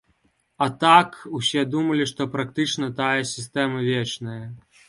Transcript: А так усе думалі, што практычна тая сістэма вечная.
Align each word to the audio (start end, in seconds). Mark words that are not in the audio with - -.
А 0.65 0.67
так 0.83 1.19
усе 1.41 1.65
думалі, 1.75 2.09
што 2.13 2.29
практычна 2.39 2.91
тая 3.03 3.13
сістэма 3.35 3.87
вечная. 3.93 4.43